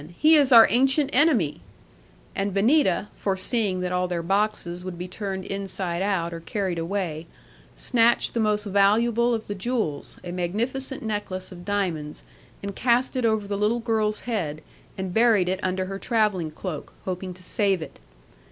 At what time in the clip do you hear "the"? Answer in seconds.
8.33-8.39, 9.45-9.53, 13.47-13.59